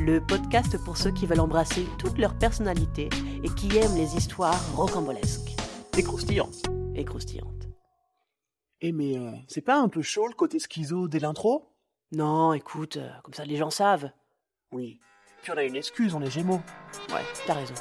[0.00, 3.08] le podcast pour ceux qui veulent embrasser toute leur personnalité
[3.42, 5.56] et qui aiment les histoires rocambolesques
[5.96, 6.50] Et croustillant.
[6.94, 7.68] et croustillantes.
[8.80, 11.72] Eh mais euh, c'est pas un peu chaud le côté schizo dès l'intro?
[12.12, 14.10] Non, écoute, euh, comme ça les gens savent.
[14.72, 15.00] Oui.
[15.42, 16.60] Puis on a une excuse, on est gémeaux.
[17.10, 17.74] Ouais, t'as raison.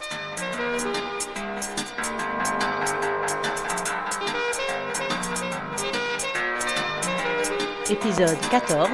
[7.89, 8.89] Épisode 14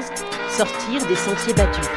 [0.50, 1.88] Sortir des sentiers battus.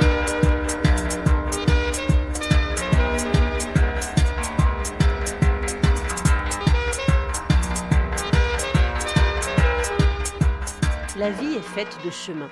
[11.24, 12.50] La vie est faite de chemins.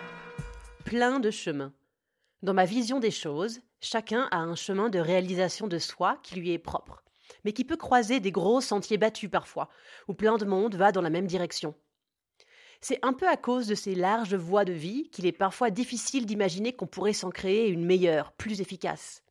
[0.86, 1.74] Plein de chemins.
[2.42, 6.52] Dans ma vision des choses, chacun a un chemin de réalisation de soi qui lui
[6.52, 7.04] est propre,
[7.44, 9.68] mais qui peut croiser des gros sentiers battus parfois,
[10.08, 11.74] où plein de monde va dans la même direction.
[12.80, 16.24] C'est un peu à cause de ces larges voies de vie qu'il est parfois difficile
[16.24, 19.22] d'imaginer qu'on pourrait s'en créer une meilleure, plus efficace.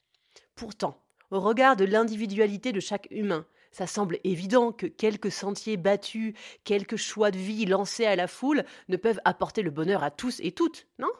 [0.53, 6.33] Pourtant, au regard de l'individualité de chaque humain, ça semble évident que quelques sentiers battus,
[6.63, 10.39] quelques choix de vie lancés à la foule ne peuvent apporter le bonheur à tous
[10.41, 11.11] et toutes, non?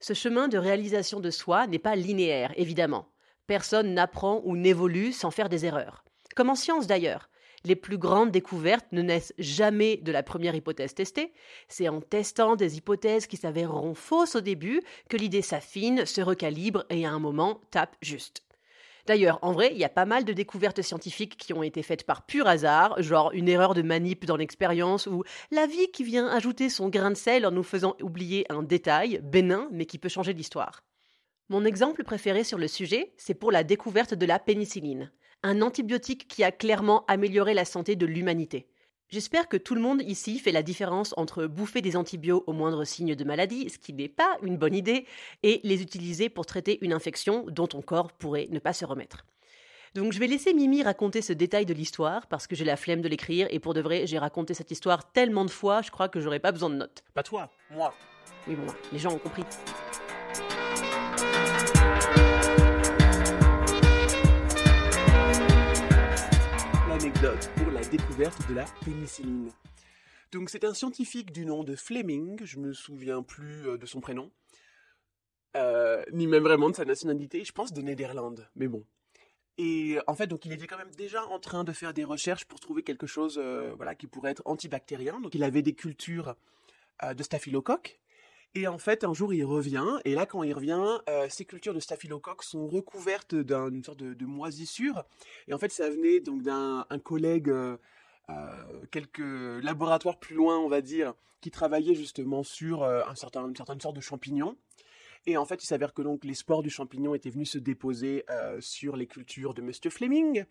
[0.00, 3.08] Ce chemin de réalisation de soi n'est pas linéaire, évidemment.
[3.46, 6.04] Personne n'apprend ou n'évolue sans faire des erreurs.
[6.34, 7.30] Comme en science d'ailleurs.
[7.64, 11.32] Les plus grandes découvertes ne naissent jamais de la première hypothèse testée.
[11.68, 16.84] C'est en testant des hypothèses qui s'avéreront fausses au début que l'idée s'affine, se recalibre
[16.90, 18.45] et à un moment tape juste.
[19.06, 22.04] D'ailleurs, en vrai, il y a pas mal de découvertes scientifiques qui ont été faites
[22.04, 25.22] par pur hasard, genre une erreur de manip dans l'expérience ou
[25.52, 29.20] la vie qui vient ajouter son grain de sel en nous faisant oublier un détail
[29.22, 30.82] bénin mais qui peut changer l'histoire.
[31.48, 35.12] Mon exemple préféré sur le sujet, c'est pour la découverte de la pénicilline,
[35.44, 38.66] un antibiotique qui a clairement amélioré la santé de l'humanité.
[39.08, 42.84] J'espère que tout le monde ici fait la différence entre bouffer des antibiotiques au moindre
[42.84, 45.06] signe de maladie, ce qui n'est pas une bonne idée,
[45.42, 49.24] et les utiliser pour traiter une infection dont ton corps pourrait ne pas se remettre.
[49.94, 53.00] Donc je vais laisser Mimi raconter ce détail de l'histoire parce que j'ai la flemme
[53.00, 56.08] de l'écrire et pour de vrai j'ai raconté cette histoire tellement de fois, je crois
[56.08, 57.02] que j'aurais pas besoin de notes.
[57.14, 57.94] Pas toi, moi.
[58.48, 59.44] Oui bon, les gens ont compris.
[67.18, 69.50] Pour la découverte de la pénicilline.
[70.32, 74.00] Donc c'est un scientifique du nom de Fleming, je me souviens plus euh, de son
[74.00, 74.30] prénom,
[75.56, 78.84] euh, ni même vraiment de sa nationalité, je pense de Néderlande, mais bon.
[79.56, 82.44] Et en fait, donc il était quand même déjà en train de faire des recherches
[82.44, 85.18] pour trouver quelque chose, euh, voilà, qui pourrait être antibactérien.
[85.18, 86.36] Donc il avait des cultures
[87.02, 87.98] de staphylocoque.
[88.56, 91.74] Et en fait, un jour, il revient, et là, quand il revient, euh, ces cultures
[91.74, 95.04] de staphylocoque sont recouvertes d'un- d'une sorte de, moisissure.
[95.46, 97.76] Et en fait, ça venait donc d'un un collègue, euh,
[98.30, 99.18] euh, quelques
[99.62, 101.12] laboratoires plus loin, on va dire,
[101.42, 104.56] qui travaillait justement sur euh, un certain, une certaine sorte de champignon.
[105.26, 108.24] Et en fait, il s'avère que donc les spores du champignon étaient venus se déposer
[108.30, 110.46] euh, sur les cultures de Monsieur Fleming.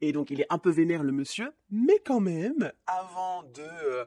[0.00, 4.04] Et donc, il est un peu vénère, le monsieur, mais quand même, avant de euh,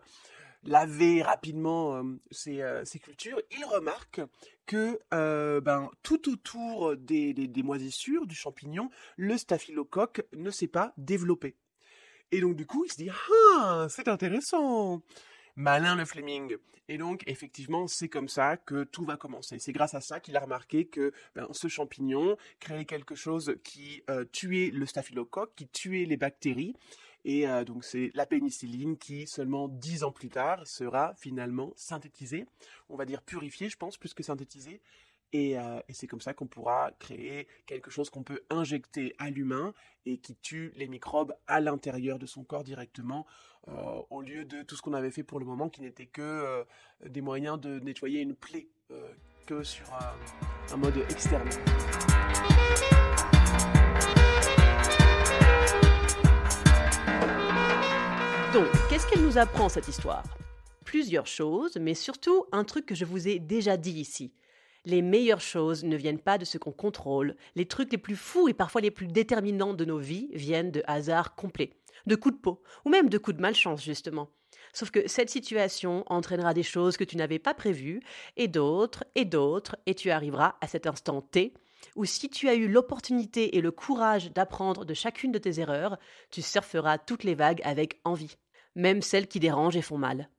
[0.64, 4.22] laver rapidement euh, ces, euh, ces cultures, il remarque
[4.66, 11.56] que euh, ben, tout autour des, moisissures du champignon, le staphylocoque ne s'est pas développé.
[12.31, 13.09] Et donc, du coup, il se dit
[13.58, 15.02] Ah, c'est intéressant
[15.56, 16.56] Malin le Fleming.
[16.88, 19.59] Et donc, effectivement, c'est comme ça que tout va commencer.
[19.59, 24.02] C'est grâce à ça qu'il a remarqué que ben, ce champignon créait quelque chose qui
[24.09, 26.76] euh, tuait le staphylocoque, qui tuait les bactéries.
[27.25, 32.46] Et euh, donc, c'est la pénicilline qui, seulement dix ans plus tard, sera finalement synthétisée.
[32.90, 34.82] On va dire purifiée, je pense, plus que synthétisée.
[35.32, 39.29] Et, euh, et c'est comme ça qu'on pourra créer quelque chose qu'on peut injecter à
[39.29, 39.73] l'humain
[40.08, 43.28] et qui tue les microbes à l'intérieur de son corps directement,
[43.67, 46.66] euh, au lieu de tout ce qu'on avait fait pour le moment qui n'était que
[47.05, 48.70] des moyens de nettoyer une plaie,
[49.46, 49.85] que sur
[50.72, 51.49] un mode externe.
[58.90, 60.23] Qu'est-ce qu'elle nous apprend cette histoire?
[60.84, 64.34] Plusieurs choses, mais surtout un truc que je vous ai déjà dit ici.
[64.85, 67.35] Les meilleures choses ne viennent pas de ce qu'on contrôle.
[67.56, 70.84] Les trucs les plus fous et parfois les plus déterminants de nos vies viennent de
[70.88, 71.72] hasards complets,
[72.06, 74.29] de coups de peau, ou même de coups de malchance, justement.
[74.73, 78.02] Sauf que cette situation entraînera des choses que tu n'avais pas prévues,
[78.35, 81.53] et d'autres, et d'autres, et tu arriveras à cet instant T
[81.96, 85.97] où si tu as eu l'opportunité et le courage d'apprendre de chacune de tes erreurs,
[86.29, 88.38] tu surferas toutes les vagues avec envie,
[88.75, 90.29] même celles qui dérangent et font mal.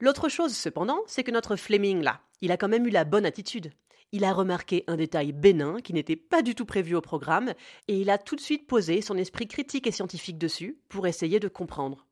[0.00, 3.26] L'autre chose, cependant, c'est que notre Fleming, là, il a quand même eu la bonne
[3.26, 3.72] attitude.
[4.12, 7.52] Il a remarqué un détail bénin qui n'était pas du tout prévu au programme,
[7.86, 11.38] et il a tout de suite posé son esprit critique et scientifique dessus pour essayer
[11.38, 12.06] de comprendre.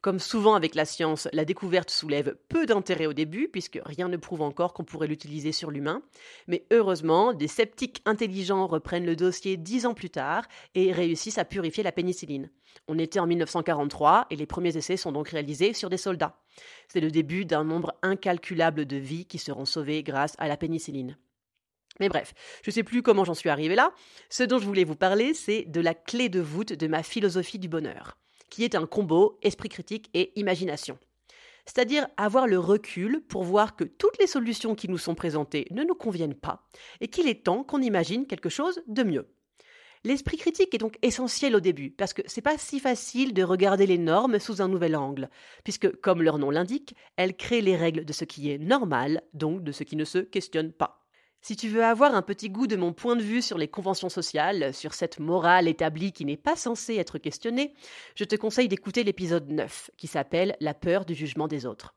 [0.00, 4.16] Comme souvent avec la science, la découverte soulève peu d'intérêt au début, puisque rien ne
[4.16, 6.02] prouve encore qu'on pourrait l'utiliser sur l'humain.
[6.46, 11.44] Mais heureusement, des sceptiques intelligents reprennent le dossier dix ans plus tard et réussissent à
[11.44, 12.50] purifier la pénicilline.
[12.88, 16.40] On était en 1943 et les premiers essais sont donc réalisés sur des soldats.
[16.88, 21.18] C'est le début d'un nombre incalculable de vies qui seront sauvées grâce à la pénicilline.
[21.98, 22.32] Mais bref,
[22.62, 23.92] je ne sais plus comment j'en suis arrivé là.
[24.30, 27.58] Ce dont je voulais vous parler, c'est de la clé de voûte de ma philosophie
[27.58, 28.16] du bonheur
[28.50, 30.98] qui est un combo esprit critique et imagination.
[31.66, 35.84] C'est-à-dire avoir le recul pour voir que toutes les solutions qui nous sont présentées ne
[35.84, 36.66] nous conviennent pas
[37.00, 39.28] et qu'il est temps qu'on imagine quelque chose de mieux.
[40.02, 43.86] L'esprit critique est donc essentiel au début, parce que c'est pas si facile de regarder
[43.86, 45.28] les normes sous un nouvel angle,
[45.62, 49.62] puisque, comme leur nom l'indique, elles créent les règles de ce qui est normal, donc
[49.62, 50.99] de ce qui ne se questionne pas.
[51.42, 54.10] Si tu veux avoir un petit goût de mon point de vue sur les conventions
[54.10, 57.72] sociales, sur cette morale établie qui n'est pas censée être questionnée,
[58.14, 61.94] je te conseille d'écouter l'épisode 9, qui s'appelle La peur du jugement des autres.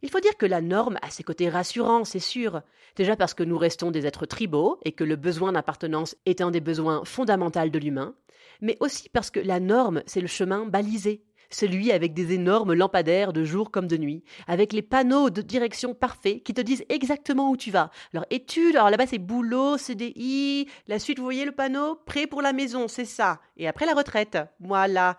[0.00, 2.62] Il faut dire que la norme a ses côtés rassurants, c'est sûr.
[2.96, 6.50] Déjà parce que nous restons des êtres tribaux et que le besoin d'appartenance est un
[6.50, 8.14] des besoins fondamentaux de l'humain,
[8.62, 13.32] mais aussi parce que la norme, c'est le chemin balisé, celui avec des énormes lampadaires
[13.32, 17.50] de jour comme de nuit, avec les panneaux de direction parfaits qui te disent exactement
[17.50, 17.90] où tu vas.
[18.12, 22.42] Alors études, alors là-bas c'est boulot, CDI, la suite vous voyez le panneau, prêt pour
[22.42, 23.40] la maison, c'est ça.
[23.56, 25.16] Et après la retraite, voilà.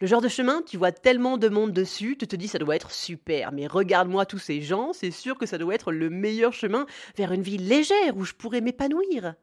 [0.00, 2.76] Le genre de chemin, tu vois tellement de monde dessus, tu te dis ça doit
[2.76, 6.52] être super, mais regarde-moi tous ces gens, c'est sûr que ça doit être le meilleur
[6.52, 9.34] chemin vers une vie légère où je pourrais m'épanouir.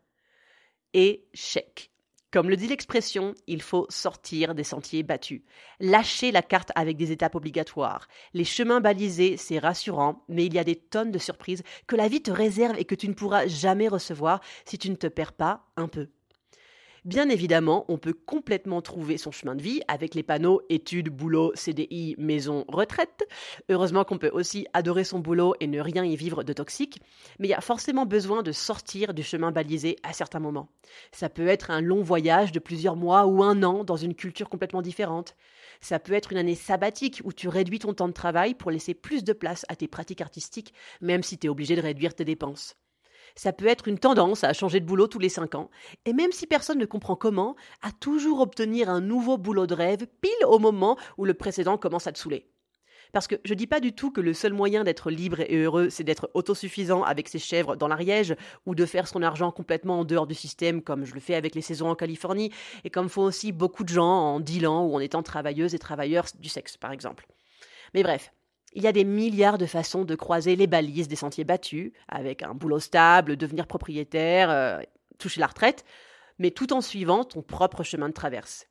[0.94, 1.90] Échec.
[2.32, 5.42] Comme le dit l'expression, il faut sortir des sentiers battus,
[5.82, 8.08] lâcher la carte avec des étapes obligatoires.
[8.34, 12.08] Les chemins balisés, c'est rassurant, mais il y a des tonnes de surprises que la
[12.08, 15.34] vie te réserve et que tu ne pourras jamais recevoir si tu ne te perds
[15.34, 16.08] pas un peu.
[17.04, 21.52] Bien évidemment, on peut complètement trouver son chemin de vie avec les panneaux études, boulot,
[21.56, 23.28] CDI, maison, retraite.
[23.70, 27.02] Heureusement qu'on peut aussi adorer son boulot et ne rien y vivre de toxique,
[27.40, 30.70] mais il y a forcément besoin de sortir du chemin balisé à certains moments.
[31.12, 34.50] Ça peut être un long voyage de plusieurs mois ou un an dans une culture
[34.50, 35.36] complètement différente.
[35.82, 38.94] Ça peut être une année sabbatique où tu réduis ton temps de travail pour laisser
[38.94, 42.26] plus de place à tes pratiques artistiques, même si tu es obligé de réduire tes
[42.26, 42.76] dépenses.
[43.36, 45.70] Ça peut être une tendance à changer de boulot tous les cinq ans,
[46.06, 50.08] et même si personne ne comprend comment, à toujours obtenir un nouveau boulot de rêve
[50.22, 52.52] pile au moment où le précédent commence à te saouler.
[53.12, 55.90] Parce que je dis pas du tout que le seul moyen d'être libre et heureux,
[55.90, 58.36] c'est d'être autosuffisant avec ses chèvres dans l'Ariège,
[58.66, 61.54] ou de faire son argent complètement en dehors du système, comme je le fais avec
[61.54, 62.52] les saisons en Californie,
[62.84, 66.28] et comme font aussi beaucoup de gens en dealant ou en étant travailleuses et travailleurs
[66.40, 67.28] du sexe, par exemple.
[67.94, 68.32] Mais bref,
[68.74, 72.44] il y a des milliards de façons de croiser les balises des sentiers battus, avec
[72.44, 74.80] un boulot stable, devenir propriétaire, euh,
[75.20, 75.86] toucher la retraite,
[76.40, 78.68] mais tout en suivant ton propre chemin de traverse.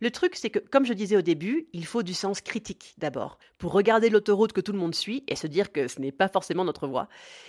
[0.00, 3.38] Le truc, c'est que, comme je disais au début, il faut du sens critique d'abord,
[3.58, 6.28] pour regarder l'autoroute que tout le monde suit et se dire que ce n'est pas
[6.28, 7.08] forcément notre voie.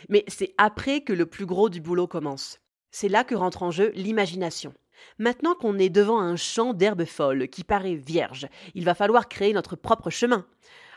[0.10, 2.60] Mais c'est après que le plus gros du boulot commence.
[2.92, 4.74] C'est là que rentre en jeu l'imagination.
[5.20, 9.54] Maintenant qu'on est devant un champ d'herbes folles qui paraît vierge, il va falloir créer
[9.54, 10.46] notre propre chemin.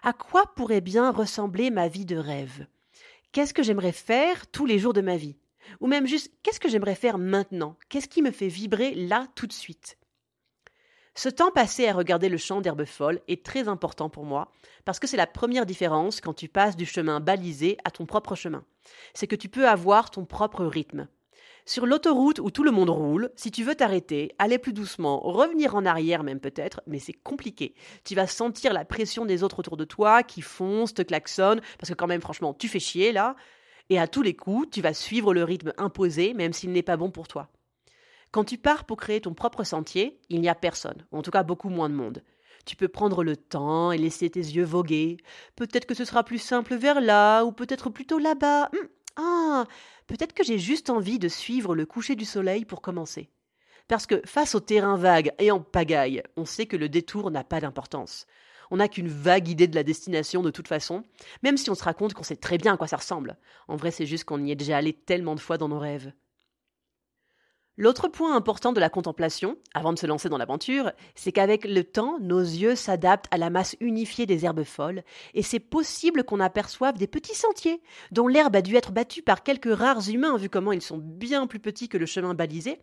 [0.02, 2.66] À quoi pourrait bien ressembler ma vie de rêve?
[3.32, 5.36] Qu'est-ce que j'aimerais faire tous les jours de ma vie?
[5.80, 7.76] Ou même juste, qu'est-ce que j'aimerais faire maintenant?
[7.88, 9.98] Qu'est-ce qui me fait vibrer là tout de suite?
[11.14, 14.52] Ce temps passé à regarder le champ d'herbes folles est très important pour moi,
[14.84, 18.36] parce que c'est la première différence quand tu passes du chemin balisé à ton propre
[18.36, 18.64] chemin.
[19.14, 21.08] C'est que tu peux avoir ton propre rythme.
[21.68, 25.74] Sur l'autoroute où tout le monde roule, si tu veux t'arrêter, aller plus doucement, revenir
[25.74, 27.74] en arrière même peut-être, mais c'est compliqué.
[28.04, 31.90] Tu vas sentir la pression des autres autour de toi qui foncent, te klaxonnent, parce
[31.90, 33.36] que quand même franchement tu fais chier là,
[33.90, 36.96] et à tous les coups tu vas suivre le rythme imposé même s'il n'est pas
[36.96, 37.50] bon pour toi.
[38.30, 41.30] Quand tu pars pour créer ton propre sentier, il n'y a personne, ou en tout
[41.30, 42.22] cas beaucoup moins de monde.
[42.64, 45.18] Tu peux prendre le temps et laisser tes yeux voguer.
[45.54, 48.70] Peut-être que ce sera plus simple vers là, ou peut-être plutôt là-bas.
[48.72, 49.64] Hum, ah,
[50.08, 53.30] peut-être que j'ai juste envie de suivre le coucher du soleil pour commencer.
[53.86, 57.44] Parce que face au terrain vague et en pagaille, on sait que le détour n'a
[57.44, 58.26] pas d'importance.
[58.70, 61.04] On n'a qu'une vague idée de la destination de toute façon,
[61.42, 63.38] même si on se raconte qu'on sait très bien à quoi ça ressemble.
[63.66, 66.12] En vrai, c'est juste qu'on y est déjà allé tellement de fois dans nos rêves.
[67.80, 71.84] L'autre point important de la contemplation, avant de se lancer dans l'aventure, c'est qu'avec le
[71.84, 75.04] temps, nos yeux s'adaptent à la masse unifiée des herbes folles,
[75.34, 77.80] et c'est possible qu'on aperçoive des petits sentiers,
[78.10, 81.46] dont l'herbe a dû être battue par quelques rares humains, vu comment ils sont bien
[81.46, 82.80] plus petits que le chemin balisé,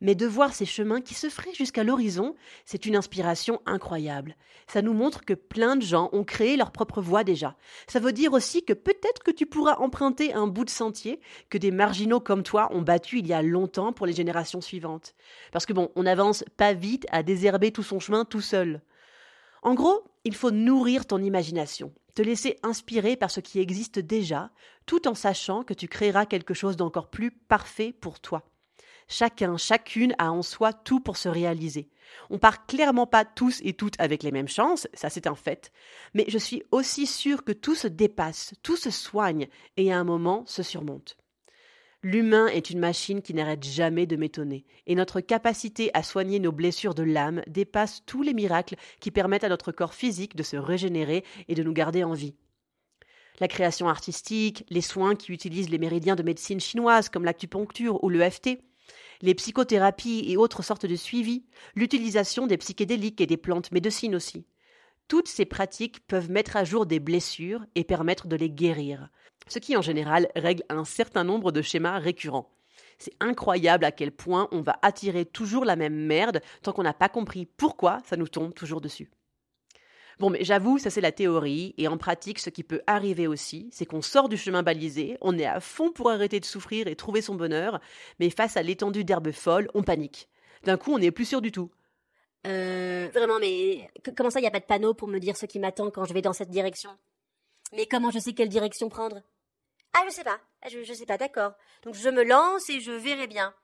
[0.00, 4.36] mais de voir ces chemins qui se feraient jusqu'à l'horizon, c'est une inspiration incroyable.
[4.66, 7.56] Ça nous montre que plein de gens ont créé leur propre voie déjà.
[7.86, 11.58] Ça veut dire aussi que peut-être que tu pourras emprunter un bout de sentier que
[11.58, 15.14] des marginaux comme toi ont battu il y a longtemps pour les générations suivantes.
[15.52, 18.82] Parce que bon, on n'avance pas vite à désherber tout son chemin tout seul.
[19.62, 24.50] En gros, il faut nourrir ton imagination, te laisser inspirer par ce qui existe déjà,
[24.86, 28.42] tout en sachant que tu créeras quelque chose d'encore plus parfait pour toi.
[29.08, 31.88] Chacun, chacune a en soi tout pour se réaliser.
[32.30, 35.72] On part clairement pas tous et toutes avec les mêmes chances, ça c'est un fait,
[36.14, 40.04] mais je suis aussi sûre que tout se dépasse, tout se soigne et à un
[40.04, 41.16] moment se surmonte.
[42.04, 46.50] L'humain est une machine qui n'arrête jamais de m'étonner, et notre capacité à soigner nos
[46.50, 50.56] blessures de l'âme dépasse tous les miracles qui permettent à notre corps physique de se
[50.56, 52.34] régénérer et de nous garder en vie.
[53.38, 58.08] La création artistique, les soins qui utilisent les méridiens de médecine chinoise comme l'acupuncture ou
[58.08, 58.58] l'EFT,
[59.22, 64.44] les psychothérapies et autres sortes de suivi, l'utilisation des psychédéliques et des plantes médecines aussi.
[65.08, 69.08] Toutes ces pratiques peuvent mettre à jour des blessures et permettre de les guérir,
[69.46, 72.50] ce qui en général règle un certain nombre de schémas récurrents.
[72.98, 76.94] C'est incroyable à quel point on va attirer toujours la même merde tant qu'on n'a
[76.94, 79.10] pas compris pourquoi ça nous tombe toujours dessus.
[80.18, 83.68] Bon, mais j'avoue, ça c'est la théorie, et en pratique, ce qui peut arriver aussi,
[83.72, 86.96] c'est qu'on sort du chemin balisé, on est à fond pour arrêter de souffrir et
[86.96, 87.80] trouver son bonheur,
[88.20, 90.28] mais face à l'étendue d'herbes folles, on panique.
[90.64, 91.70] D'un coup, on n'est plus sûr du tout.
[92.46, 95.46] Euh, vraiment, mais comment ça, il n'y a pas de panneau pour me dire ce
[95.46, 96.90] qui m'attend quand je vais dans cette direction?
[97.72, 99.22] Mais comment je sais quelle direction prendre?
[99.94, 100.40] Ah, je sais pas.
[100.62, 101.52] Ah, je, je sais pas, d'accord.
[101.84, 103.54] Donc je me lance et je verrai bien.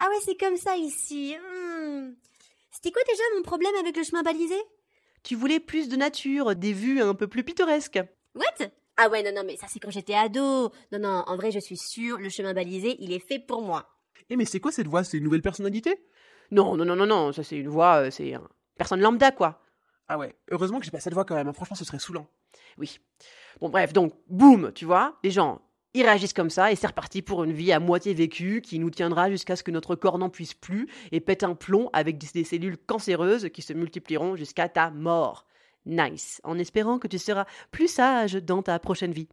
[0.00, 1.36] Ah ouais, c'est comme ça ici.
[1.36, 2.14] Hmm.
[2.70, 4.56] C'était quoi déjà mon problème avec le chemin balisé?
[5.28, 8.00] Tu voulais plus de nature, des vues un peu plus pittoresques.
[8.34, 8.70] What?
[8.96, 10.72] Ah ouais, non, non, mais ça c'est quand j'étais ado.
[10.90, 13.90] Non, non, en vrai, je suis sûre, le chemin balisé, il est fait pour moi.
[14.30, 16.02] Eh mais c'est quoi cette voix C'est une nouvelle personnalité?
[16.50, 19.60] Non, non, non, non, non, ça c'est une voix, euh, c'est un personne lambda, quoi.
[20.08, 21.52] Ah ouais, heureusement que j'ai pas cette voix quand même, hein.
[21.52, 22.26] franchement ce serait saoulant.
[22.78, 22.98] Oui.
[23.60, 25.60] Bon bref, donc, boum, tu vois, les gens,
[25.94, 28.90] ils réagissent comme ça et c'est reparti pour une vie à moitié vécue qui nous
[28.90, 32.44] tiendra jusqu'à ce que notre corps n'en puisse plus et pète un plomb avec des
[32.44, 35.46] cellules cancéreuses qui se multiplieront jusqu'à ta mort.
[35.86, 39.28] Nice, en espérant que tu seras plus sage dans ta prochaine vie.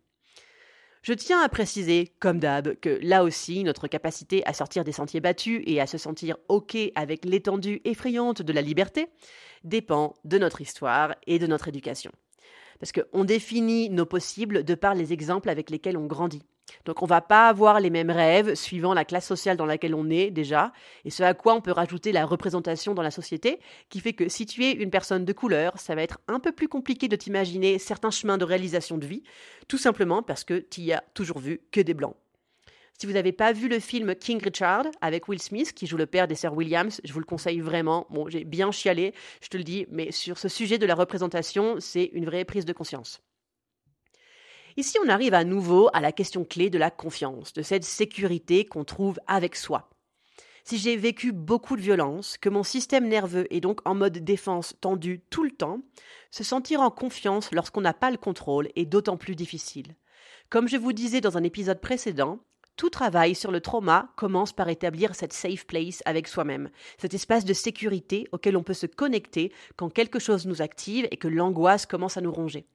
[1.02, 5.20] Je tiens à préciser, comme d'hab, que là aussi, notre capacité à sortir des sentiers
[5.20, 9.08] battus et à se sentir OK avec l'étendue effrayante de la liberté
[9.64, 12.12] dépend de notre histoire et de notre éducation.
[12.80, 16.44] Parce qu'on définit nos possibles de par les exemples avec lesquels on grandit.
[16.86, 20.10] Donc on va pas avoir les mêmes rêves suivant la classe sociale dans laquelle on
[20.10, 24.00] est déjà, et ce à quoi on peut rajouter la représentation dans la société, qui
[24.00, 26.68] fait que si tu es une personne de couleur, ça va être un peu plus
[26.68, 29.24] compliqué de t'imaginer certains chemins de réalisation de vie,
[29.68, 32.16] tout simplement parce que tu y as toujours vu que des blancs.
[32.98, 36.06] Si vous n'avez pas vu le film King Richard avec Will Smith, qui joue le
[36.06, 38.08] père des sœurs Williams, je vous le conseille vraiment.
[38.10, 41.76] Bon, j'ai bien chialé, je te le dis, mais sur ce sujet de la représentation,
[41.80, 43.22] c'est une vraie prise de conscience.
[44.78, 48.64] Ici, on arrive à nouveau à la question clé de la confiance, de cette sécurité
[48.66, 49.90] qu'on trouve avec soi.
[50.64, 54.74] Si j'ai vécu beaucoup de violence, que mon système nerveux est donc en mode défense
[54.80, 55.82] tendu tout le temps,
[56.32, 59.96] se sentir en confiance lorsqu'on n'a pas le contrôle est d'autant plus difficile.
[60.50, 62.40] Comme je vous disais dans un épisode précédent,
[62.76, 67.46] tout travail sur le trauma commence par établir cette safe place avec soi-même, cet espace
[67.46, 71.86] de sécurité auquel on peut se connecter quand quelque chose nous active et que l'angoisse
[71.86, 72.68] commence à nous ronger.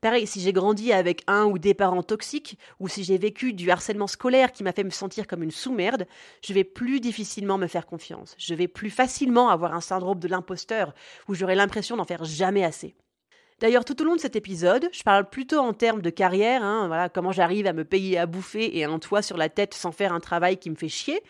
[0.00, 3.70] Pareil, si j'ai grandi avec un ou des parents toxiques, ou si j'ai vécu du
[3.70, 6.06] harcèlement scolaire qui m'a fait me sentir comme une sous-merde,
[6.44, 8.34] je vais plus difficilement me faire confiance.
[8.38, 10.92] Je vais plus facilement avoir un syndrome de l'imposteur,
[11.28, 12.96] où j'aurai l'impression d'en faire jamais assez.
[13.60, 16.86] D'ailleurs, tout au long de cet épisode, je parle plutôt en termes de carrière, hein,
[16.88, 19.92] voilà, comment j'arrive à me payer à bouffer et un toit sur la tête sans
[19.92, 21.22] faire un travail qui me fait chier.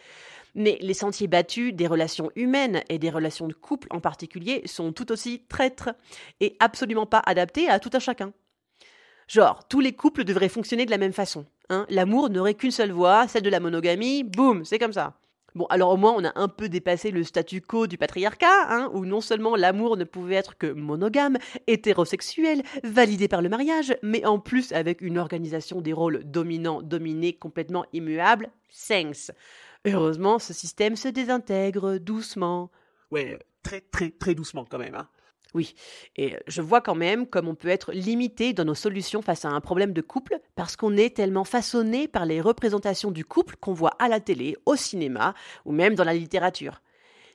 [0.55, 4.93] Mais les sentiers battus des relations humaines et des relations de couple en particulier sont
[4.93, 5.91] tout aussi traîtres
[6.41, 8.33] et absolument pas adaptés à tout un chacun.
[9.29, 11.47] Genre, tous les couples devraient fonctionner de la même façon.
[11.71, 11.87] Hein.
[11.89, 15.15] L'amour n'aurait qu'une seule voie, celle de la monogamie, boum, c'est comme ça.
[15.55, 18.91] Bon, alors au moins on a un peu dépassé le statu quo du patriarcat, hein,
[18.95, 24.25] où non seulement l'amour ne pouvait être que monogame, hétérosexuel, validé par le mariage, mais
[24.25, 28.49] en plus avec une organisation des rôles dominants-dominés complètement immuable,
[28.89, 29.31] thanks.
[29.85, 32.71] Heureusement, ce système se désintègre doucement.
[33.11, 34.95] Ouais, très très très doucement quand même.
[34.95, 35.09] Hein.
[35.55, 35.75] Oui,
[36.17, 39.51] et je vois quand même comme on peut être limité dans nos solutions face à
[39.51, 43.75] un problème de couple parce qu'on est tellement façonné par les représentations du couple qu'on
[43.75, 45.35] voit à la télé, au cinéma
[45.67, 46.81] ou même dans la littérature.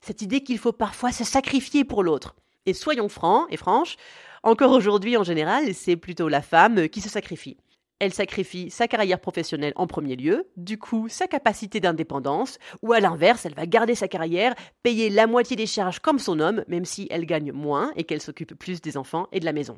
[0.02, 2.36] Cette idée qu'il faut parfois se sacrifier pour l'autre.
[2.66, 3.98] Et soyons francs et franches,
[4.44, 7.58] encore aujourd'hui en général, c'est plutôt la femme qui se sacrifie.
[8.00, 13.00] Elle sacrifie sa carrière professionnelle en premier lieu, du coup sa capacité d'indépendance, ou à
[13.00, 16.86] l'inverse, elle va garder sa carrière, payer la moitié des charges comme son homme, même
[16.86, 19.78] si elle gagne moins et qu'elle s'occupe plus des enfants et de la maison.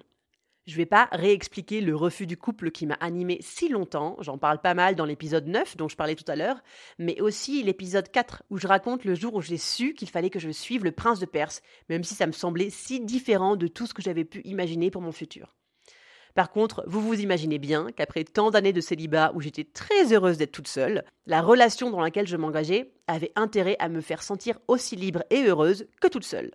[0.67, 4.37] Je ne vais pas réexpliquer le refus du couple qui m'a animé si longtemps, j'en
[4.37, 6.61] parle pas mal dans l'épisode 9 dont je parlais tout à l'heure,
[6.99, 10.39] mais aussi l'épisode 4 où je raconte le jour où j'ai su qu'il fallait que
[10.39, 13.87] je suive le prince de Perse, même si ça me semblait si différent de tout
[13.87, 15.55] ce que j'avais pu imaginer pour mon futur.
[16.35, 20.37] Par contre, vous vous imaginez bien qu'après tant d'années de célibat où j'étais très heureuse
[20.37, 24.59] d'être toute seule, la relation dans laquelle je m'engageais avait intérêt à me faire sentir
[24.67, 26.51] aussi libre et heureuse que toute seule.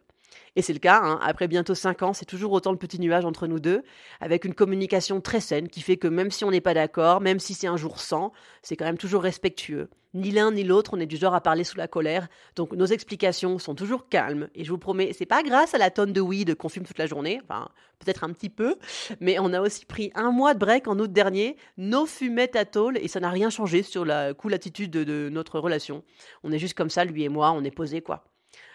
[0.56, 1.18] Et c'est le cas, hein.
[1.22, 3.82] après bientôt 5 ans, c'est toujours autant de petits nuages entre nous deux,
[4.20, 7.40] avec une communication très saine qui fait que même si on n'est pas d'accord, même
[7.40, 8.32] si c'est un jour sans,
[8.62, 9.88] c'est quand même toujours respectueux.
[10.14, 12.86] Ni l'un ni l'autre, on est du genre à parler sous la colère, donc nos
[12.86, 14.48] explications sont toujours calmes.
[14.54, 16.98] Et je vous promets, c'est pas grâce à la tonne de weed qu'on fume toute
[16.98, 17.68] la journée, enfin
[17.98, 18.76] peut-être un petit peu,
[19.18, 22.64] mais on a aussi pris un mois de break en août dernier, nos fumettes à
[22.64, 26.04] tôle, et ça n'a rien changé sur la cool attitude de, de notre relation.
[26.44, 28.24] On est juste comme ça, lui et moi, on est posé quoi.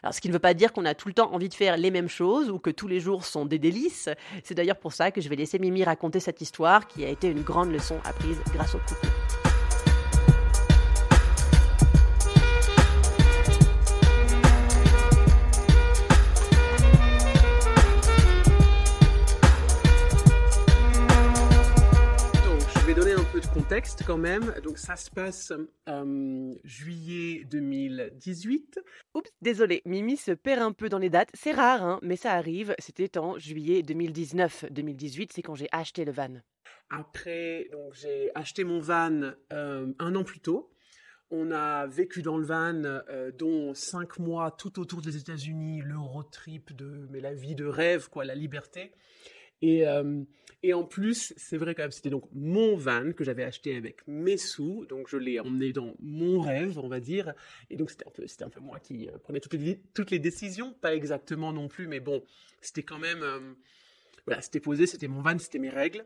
[0.03, 1.77] Alors, ce qui ne veut pas dire qu'on a tout le temps envie de faire
[1.77, 4.09] les mêmes choses ou que tous les jours sont des délices.
[4.43, 7.27] C'est d'ailleurs pour ça que je vais laisser Mimi raconter cette histoire qui a été
[7.27, 9.48] une grande leçon apprise grâce au couple.
[23.79, 24.53] Contexte quand même.
[24.61, 25.53] Donc ça se passe
[25.87, 28.77] euh, juillet 2018.
[29.13, 31.29] Oups, désolé, Mimi se perd un peu dans les dates.
[31.33, 32.75] C'est rare, hein, mais ça arrive.
[32.79, 34.65] C'était en juillet 2019.
[34.69, 36.41] 2018, c'est quand j'ai acheté le van.
[36.89, 40.69] Après, donc j'ai acheté mon van euh, un an plus tôt.
[41.31, 45.97] On a vécu dans le van, euh, dont cinq mois tout autour des États-Unis, le
[45.97, 48.91] road trip de, mais la vie de rêve, quoi, la liberté.
[49.61, 50.23] Et, euh,
[50.63, 54.05] et en plus, c'est vrai quand même, c'était donc mon van que j'avais acheté avec
[54.07, 57.33] mes sous, donc je l'ai emmené dans mon rêve, on va dire.
[57.69, 60.11] Et donc c'était un peu, c'était un peu moi qui euh, prenais toutes les, toutes
[60.11, 62.23] les décisions, pas exactement non plus, mais bon,
[62.61, 63.39] c'était quand même, euh,
[64.25, 66.05] voilà, c'était posé, c'était mon van, c'était mes règles.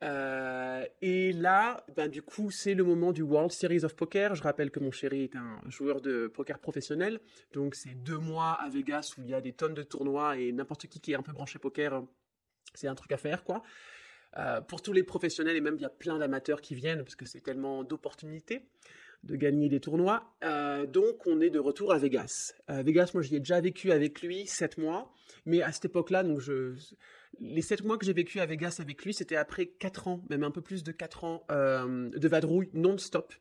[0.00, 4.36] Et là, ben, du coup, c'est le moment du World Series of Poker.
[4.36, 7.18] Je rappelle que mon chéri est un joueur de poker professionnel.
[7.52, 10.52] Donc, c'est deux mois à Vegas où il y a des tonnes de tournois et
[10.52, 12.04] n'importe qui qui est un peu branché poker
[12.74, 13.62] c'est un truc à faire, quoi.
[14.36, 17.16] Euh, pour tous les professionnels, et même il y a plein d'amateurs qui viennent, parce
[17.16, 18.62] que c'est tellement d'opportunités
[19.24, 20.32] de gagner des tournois.
[20.44, 22.52] Euh, donc on est de retour à Vegas.
[22.70, 25.12] Euh, Vegas, moi j'y ai déjà vécu avec lui sept mois,
[25.44, 26.42] mais à cette époque-là, donc
[27.40, 30.44] les sept mois que j'ai vécu à Vegas avec lui, c'était après quatre ans, même
[30.44, 33.34] un peu plus de quatre ans de vadrouille non-stop,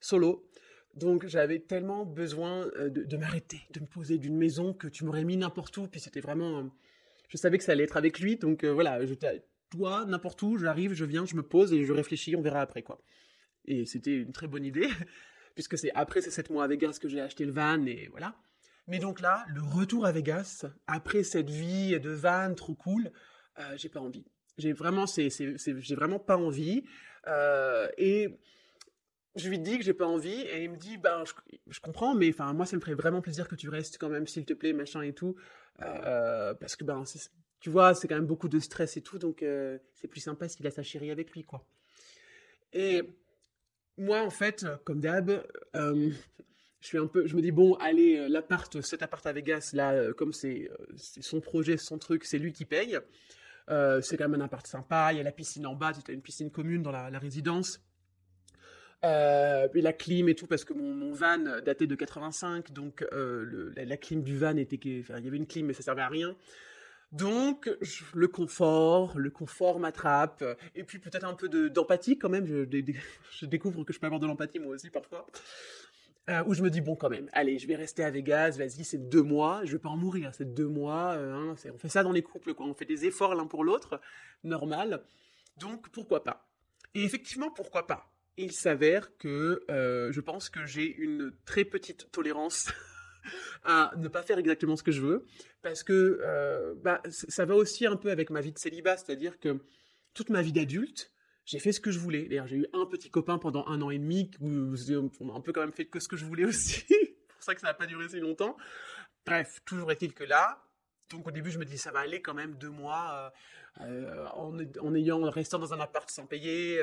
[0.00, 0.48] solo.
[0.94, 5.24] Donc j'avais tellement besoin de, de m'arrêter, de me poser d'une maison que tu m'aurais
[5.24, 6.68] mis n'importe où, puis c'était vraiment
[7.32, 9.14] je savais que ça allait être avec lui, donc euh, voilà, je
[9.70, 12.82] toi, n'importe où, j'arrive, je viens, je me pose et je réfléchis, on verra après
[12.82, 13.00] quoi.
[13.64, 14.86] Et c'était une très bonne idée,
[15.54, 18.36] puisque c'est après ces sept mois à Vegas que j'ai acheté le van et voilà.
[18.86, 23.10] Mais donc là, le retour à Vegas, après cette vie de van trop cool,
[23.58, 24.26] euh, j'ai pas envie.
[24.58, 26.84] J'ai vraiment, c'est, j'ai vraiment pas envie.
[27.28, 28.28] Euh, et
[29.36, 31.32] je lui dis que j'ai pas envie et il me dit ben je,
[31.68, 34.26] je comprends mais enfin moi ça me ferait vraiment plaisir que tu restes quand même
[34.26, 35.36] s'il te plaît machin et tout
[35.80, 37.04] euh, parce que ben
[37.60, 40.48] tu vois c'est quand même beaucoup de stress et tout donc euh, c'est plus sympa
[40.48, 41.64] s'il a sa chérie avec lui quoi.
[42.72, 43.02] Et
[43.96, 45.30] moi en fait comme d'hab
[45.74, 46.10] euh,
[46.80, 50.12] je suis un peu je me dis bon allez l'appart cet appart à Vegas là
[50.12, 52.98] comme c'est son projet son truc c'est lui qui paye.
[53.68, 56.14] C'est quand même un appart sympa il y a la piscine en bas tu as
[56.14, 57.80] une piscine commune dans la, la résidence
[59.04, 63.96] euh, la clim et tout, parce que mon, van datait de 85, donc euh, la,
[63.96, 66.36] clim du van était, enfin, il y avait une clim, mais ça servait à rien.
[67.10, 67.68] Donc
[68.14, 72.46] le confort, le confort m'attrape, et puis peut-être un peu d'empathie quand même.
[73.32, 75.26] Je, découvre que je peux avoir de l'empathie moi aussi parfois.
[76.30, 78.84] Euh, où je me dis bon quand même, allez, je vais rester à Vegas, vas-y,
[78.84, 82.04] c'est deux mois, je vais pas en mourir, c'est deux mois, hein, on fait ça
[82.04, 84.00] dans les couples, quoi, on fait des efforts l'un pour l'autre,
[84.44, 85.02] normal.
[85.56, 86.48] Donc pourquoi pas?
[86.94, 88.08] Et effectivement, pourquoi pas?
[88.36, 92.72] Il s'avère que euh, je pense que j'ai une très petite tolérance
[93.64, 95.26] à ne pas faire exactement ce que je veux,
[95.62, 99.38] parce que euh, bah, ça va aussi un peu avec ma vie de célibat, c'est-à-dire
[99.38, 99.58] que
[100.14, 101.12] toute ma vie d'adulte,
[101.44, 102.28] j'ai fait ce que je voulais.
[102.28, 104.74] D'ailleurs, j'ai eu un petit copain pendant un an et demi, où
[105.20, 107.42] on a un peu quand même fait que ce que je voulais aussi, c'est pour
[107.42, 108.56] ça que ça n'a pas duré si longtemps.
[109.26, 110.64] Bref, toujours est-il que là,
[111.10, 113.32] donc au début, je me dis, ça va aller quand même deux mois
[113.80, 116.82] euh, en, ayant, restant dans un appart sans payer.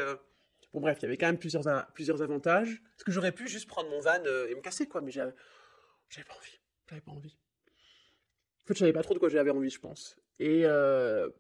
[0.74, 2.82] Bon, bref, il y avait quand même plusieurs, plusieurs avantages.
[2.92, 6.36] Parce que j'aurais pu juste prendre mon van et me casser, quoi, mais j'avais pas
[6.36, 6.60] envie.
[6.90, 7.38] J'avais pas envie.
[8.64, 10.18] En fait, je savais pas trop de quoi j'avais envie, je pense.
[10.40, 10.66] Et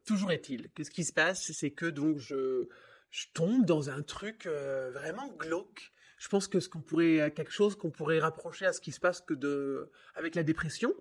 [0.05, 2.67] toujours est-il que ce qui se passe, c'est que donc je,
[3.11, 7.75] je tombe dans un truc vraiment glauque je pense que ce qu'on pourrait quelque chose
[7.75, 10.93] qu'on pourrait rapprocher à ce qui se passe que de avec la dépression.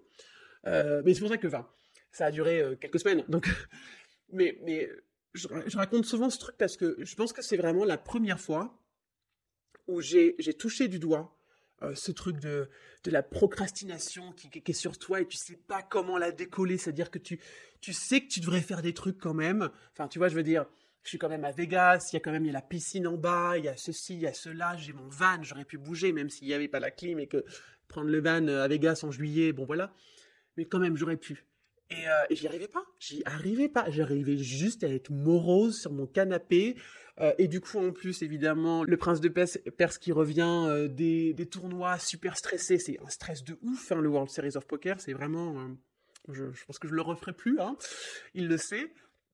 [0.66, 1.48] Euh, mais c'est pour ça que
[2.12, 3.24] ça a duré euh, quelques semaines.
[3.28, 3.48] Donc,
[4.32, 4.88] mais mais
[5.34, 8.82] je, raconte souvent ce truc parce que je pense que c'est vraiment la première fois
[9.86, 11.38] où j'ai touché du doigt
[11.82, 12.68] euh, ce truc de,
[13.06, 17.10] la procrastination qui, qui, est sur toi et tu sais pas comment la décoller, c'est-à-dire
[17.10, 17.40] que tu,
[17.80, 19.70] tu sais que tu devrais faire des trucs quand même.
[19.92, 20.66] Enfin, tu vois, je veux dire,
[21.02, 22.62] je suis quand même à Vegas, il y a quand même il y a la
[22.62, 25.64] piscine en bas, il y a ceci, il y a cela, j'ai mon van, j'aurais
[25.64, 27.44] pu bouger même s'il n'y avait pas la clim et que
[27.86, 29.94] prendre le van euh, à Vegas en juillet, bon voilà.
[30.56, 31.46] Mais quand même, j'aurais pu.
[31.90, 36.06] Et, euh, j'y arrivais pas, j'y arrivais pas, j'arrivais juste à être morose sur mon
[36.06, 36.76] canapé.
[37.20, 41.34] Euh, et du coup, en plus, évidemment, le prince de Perse, qui revient euh, des,
[41.50, 45.12] tournois super stressés, c'est un stress de ouf, hein, le World Series of Poker, c'est
[45.12, 45.68] vraiment...
[46.30, 47.76] Je, je, pense que je le referai plus, hein.
[48.34, 48.92] il le sait.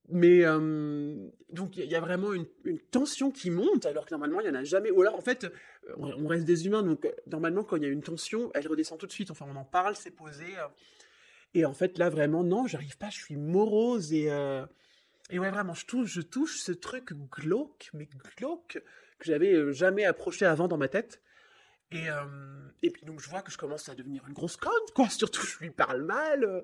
[0.09, 1.15] Mais euh,
[1.51, 2.45] donc il y, a vraiment une,
[2.91, 4.91] tension qui monte alors que normalement il n'y en a jamais.
[4.91, 5.51] Ou alors en fait
[5.97, 9.07] on reste des humains donc normalement quand il y a une tension elle redescend tout
[9.07, 9.31] de suite.
[9.31, 10.45] Enfin on en parle, c'est posé.
[11.55, 11.59] Euh.
[11.59, 14.65] et en fait là vraiment non j'arrive pas, je suis morose et euh,
[15.29, 18.81] et ouais vraiment je touche je touche ce truc glauque mais glauque
[19.19, 21.21] que j'avais jamais approché avant dans ma tête.
[21.91, 22.07] Et,
[22.81, 25.07] et puis donc je vois que je commence à devenir une grosse conne, quoi.
[25.09, 26.63] Surtout je lui parle mal.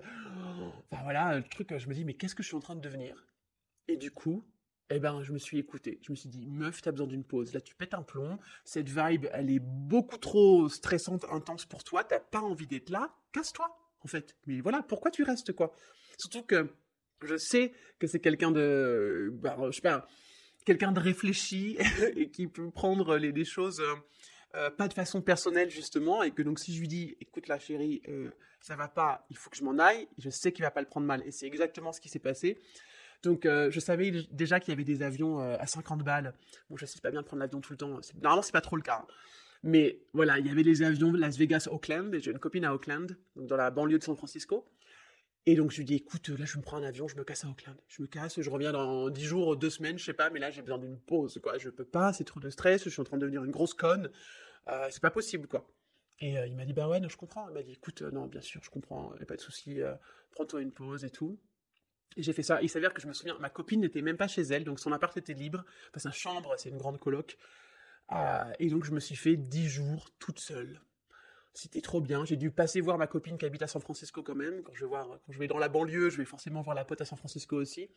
[0.92, 2.82] Enfin voilà, le truc, je me dis mais qu'est-ce que je suis en train de
[2.82, 3.16] devenir?
[3.88, 4.44] Et du coup,
[4.94, 6.00] eh ben, je me suis écouté.
[6.04, 7.54] Je me suis dit, meuf, t'as besoin d'une pause.
[7.54, 8.38] Là, tu pètes un plomb.
[8.66, 12.04] Cette vibe, elle est beaucoup trop stressante, intense pour toi.
[12.04, 13.16] T'as pas envie d'être là.
[13.32, 14.36] Casse-toi, en fait.
[14.48, 15.74] Mais voilà, pourquoi tu restes, quoi?
[16.18, 16.70] Surtout que
[17.24, 20.08] je sais que c'est quelqu'un de, bah, je sais pas,
[20.66, 21.78] quelqu'un de réfléchi
[22.16, 23.96] et qui peut prendre les, choses euh,
[24.56, 27.60] euh, pas de façon personnelle justement et que donc si je lui dis, écoute la
[27.60, 30.72] chérie, euh, ça va pas, il faut que je m'en aille, je sais qu'il va
[30.72, 32.60] pas le prendre mal et c'est exactement ce qui s'est passé.
[33.24, 36.34] Donc, euh, je savais déjà qu'il y avait des avions à 50 balles.
[36.72, 38.00] Bon, je sais pas bien de prendre l'avion tout le temps.
[38.16, 39.06] Normalement, c'est pas trop le cas.
[39.08, 39.14] Hein.
[39.64, 42.14] Mais voilà, il y avait les avions Las Vegas-Auckland.
[42.16, 44.68] Et j'ai une copine à Auckland, donc dans la banlieue de San Francisco.
[45.46, 47.46] Et donc, je lui dis, écoute, là, je me prends un avion, je me casse
[47.46, 47.76] à Auckland.
[47.88, 50.52] Je me casse, je reviens dans 10 jours, 2 semaines, je sais pas, mais là,
[50.52, 51.58] j'ai besoin d'une pause, quoi.
[51.58, 53.74] Je peux pas, c'est trop de stress, je suis en train de devenir une grosse
[53.74, 54.12] conne.
[54.68, 55.68] Euh, c'est pas possible, quoi.
[56.20, 57.50] Et il m'a dit, bah ouais, je comprends.
[57.50, 59.80] Il m'a dit, écoute, non, bien sûr, je comprends, y a pas de souci,
[60.32, 61.40] prends-toi une pause et tout.
[62.18, 62.62] Et j'ai fait ça.
[62.62, 64.92] Il s'avère que je me souviens, ma copine n'était même pas chez elle, donc son
[64.92, 65.64] appart était libre.
[65.90, 67.38] Enfin, sa chambre, c'est une grande coloc.
[68.14, 70.82] Euh, et donc, je me suis fait dix jours toute seule.
[71.54, 72.24] C'était trop bien.
[72.24, 74.64] J'ai dû passer voir ma copine qui habite à San Francisco quand même.
[74.64, 77.02] Quand je vais quand je vais dans la banlieue, je vais forcément voir la pote
[77.02, 77.90] à San Francisco aussi.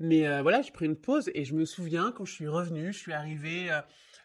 [0.00, 2.92] Mais euh, voilà, j'ai pris une pause et je me souviens quand je suis revenu,
[2.92, 3.70] je suis arrivé.
[3.70, 3.80] Euh,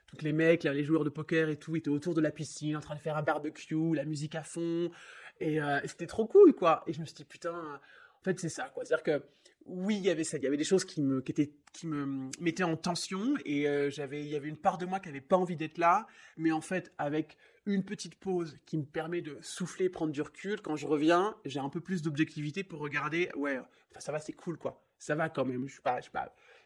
[0.07, 2.81] tous les mecs, les joueurs de poker et tout étaient autour de la piscine, en
[2.81, 4.91] train de faire un barbecue, la musique à fond.
[5.39, 6.83] Et c'était trop cool, quoi.
[6.85, 7.79] Et je me suis dit, putain,
[8.21, 8.85] en fait, c'est ça, quoi.
[8.85, 9.23] C'est-à-dire que
[9.65, 11.87] oui, il y avait ça, il y avait des choses qui me, qui étaient, qui
[11.87, 15.09] me mettaient en tension et euh, j'avais, il y avait une part de moi qui
[15.09, 16.07] avait pas envie d'être là,
[16.37, 20.61] mais en fait, avec une petite pause qui me permet de souffler, prendre du recul,
[20.61, 23.59] quand je reviens, j'ai un peu plus d'objectivité pour regarder, ouais,
[23.99, 24.83] ça va, c'est cool, quoi.
[24.97, 25.61] Ça va quand même.
[25.67, 26.09] Je suis suis pas, je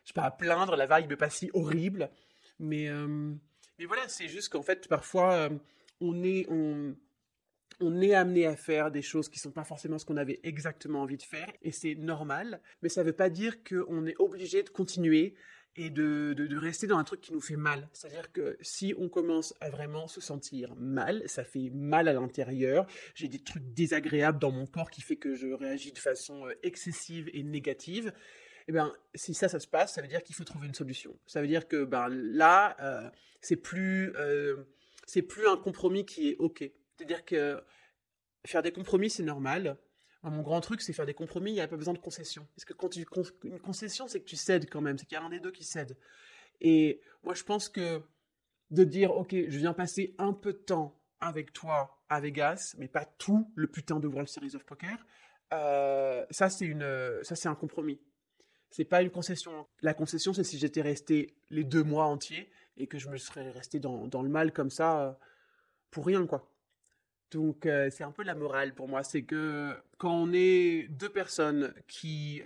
[0.06, 2.10] suis pas à plaindre, la vibe est pas si horrible,
[2.60, 3.34] mais, euh,
[3.78, 5.50] mais voilà, c'est juste qu'en fait, parfois, euh,
[6.02, 6.48] on est,
[7.80, 11.02] on est amené à faire des choses qui sont pas forcément ce qu'on avait exactement
[11.02, 14.70] envie de faire, et c'est normal, mais ça veut pas dire qu'on est obligé de
[14.70, 15.36] continuer
[15.78, 17.90] et de, rester dans un truc qui nous fait mal.
[17.94, 22.88] C'est-à-dire que si on commence à vraiment se sentir mal, ça fait mal à l'intérieur,
[23.14, 26.54] j'ai des trucs désagréables dans mon corps qui fait que je réagis de façon euh,
[26.64, 28.14] excessive et négative,
[28.68, 31.16] eh ben, si ça, ça se passe, ça veut dire qu'il faut trouver une solution.
[31.28, 33.10] Ça veut dire que ben, là, euh,
[33.42, 34.64] c'est euh,
[35.06, 36.64] c'est plus un compromis qui est OK.
[36.98, 37.64] C'est-à-dire que
[38.46, 39.78] faire des compromis, c'est normal.
[40.24, 42.48] mon grand truc, c'est faire des compromis, il n'y a pas besoin de concession.
[42.56, 43.06] Parce que quand tu
[43.44, 45.52] une concession, c'est que tu cèdes quand même, c'est qu'il y a un des deux
[45.52, 45.98] qui cède.
[46.62, 48.02] Et moi, je pense que
[48.72, 52.88] de dire, ok, je viens passer un peu de temps avec toi à Vegas, mais
[52.88, 54.98] pas tout le putain de World Series of Poker,
[55.54, 58.00] euh, ça c'est un compromis.
[58.70, 59.68] C'est pas une concession.
[59.82, 63.52] La concession, c'est si j'étais resté les deux mois entiers et que je me serais
[63.52, 65.14] resté dans, dans le mal comme ça euh,
[65.92, 66.52] pour rien, quoi.
[67.32, 71.74] Donc c'est un peu la morale pour moi, c'est que quand on est deux personnes
[71.88, 72.44] qui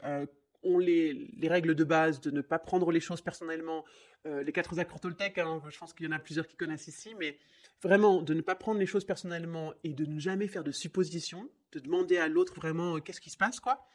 [0.64, 3.86] ont les, les, règles de base de ne pas prendre les choses personnellement,
[4.26, 6.88] euh, les quatre accords Toltec, hein, je pense qu'il y en a plusieurs qui connaissent
[6.88, 7.38] ici, mais
[7.82, 11.50] vraiment de ne pas prendre les choses personnellement et de ne jamais faire de suppositions,
[11.72, 13.88] de demander à l'autre vraiment euh, qu'est-ce qui se passe, quoi,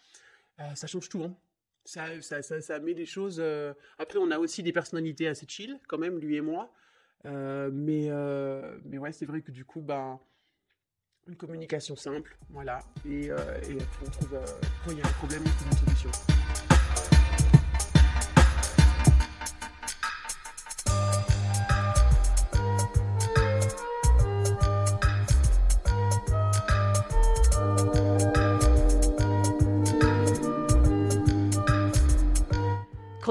[0.60, 1.22] euh, ça change tout.
[1.22, 1.36] Hein.
[1.84, 3.36] Ça, ça, ça, ça, met des choses.
[3.40, 6.72] Euh, Après, on a aussi des personnalités assez chill, quand même, lui et moi.
[7.26, 10.18] Euh, mais, euh, mais ouais, c'est vrai que du coup, bah,
[11.26, 12.80] une communication simple, voilà.
[13.08, 13.36] Et, euh,
[14.04, 14.38] on trouve,
[14.84, 16.43] quand il y a un problème, on trouve une solution.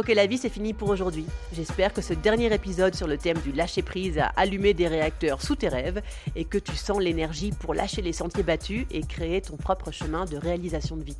[0.03, 1.25] Croquer la vie, c'est fini pour aujourd'hui.
[1.53, 5.55] J'espère que ce dernier épisode sur le thème du lâcher-prise a allumé des réacteurs sous
[5.55, 6.01] tes rêves
[6.35, 10.25] et que tu sens l'énergie pour lâcher les sentiers battus et créer ton propre chemin
[10.25, 11.15] de réalisation de vie.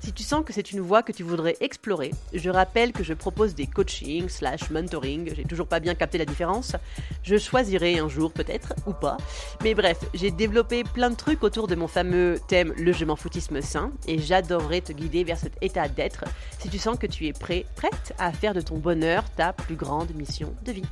[0.00, 3.14] Si tu sens que c'est une voie que tu voudrais explorer, je rappelle que je
[3.14, 6.76] propose des coachings slash mentoring, j'ai toujours pas bien capté la différence.
[7.22, 9.16] Je choisirai un jour peut-être, ou pas.
[9.62, 13.16] Mais bref, j'ai développé plein de trucs autour de mon fameux thème le je m'en
[13.16, 16.24] foutisme sain, et j'adorerais te guider vers cet état d'être
[16.58, 19.76] si tu sens que tu es prêt, prête à faire de ton bonheur ta plus
[19.76, 20.86] grande mission de vie.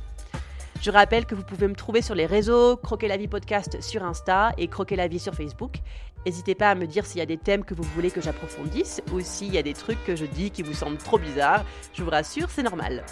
[0.81, 4.03] Je rappelle que vous pouvez me trouver sur les réseaux Croquer la vie podcast sur
[4.03, 5.77] Insta et Croquer la vie sur Facebook.
[6.27, 9.01] N'hésitez pas à me dire s'il y a des thèmes que vous voulez que j'approfondisse
[9.13, 11.63] ou s'il y a des trucs que je dis qui vous semblent trop bizarres.
[11.93, 13.05] Je vous rassure, c'est normal.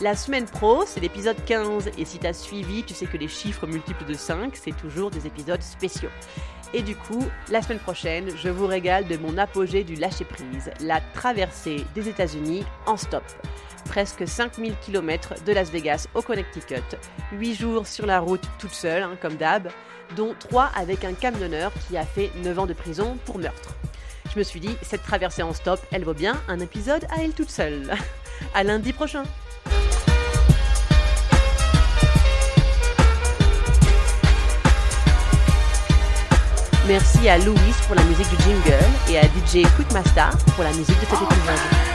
[0.00, 3.68] La semaine pro, c'est l'épisode 15 et si t'as suivi, tu sais que les chiffres
[3.68, 6.10] multiples de 5, c'est toujours des épisodes spéciaux.
[6.72, 11.00] Et du coup, la semaine prochaine, je vous régale de mon apogée du lâcher-prise, la
[11.14, 13.22] traversée des États-Unis en stop.
[13.84, 16.96] Presque 5000 km de Las Vegas au Connecticut,
[17.32, 19.68] 8 jours sur la route toute seule, hein, comme d'hab,
[20.16, 23.74] dont 3 avec un camionneur qui a fait 9 ans de prison pour meurtre.
[24.32, 27.34] Je me suis dit, cette traversée en stop, elle vaut bien un épisode à elle
[27.34, 27.94] toute seule.
[28.54, 29.24] à lundi prochain!
[36.86, 41.00] Merci à Louis pour la musique du jingle et à DJ Quickmaster pour la musique
[41.00, 41.93] de cet épisode.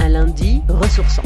[0.00, 1.22] Un lundi ressourçant.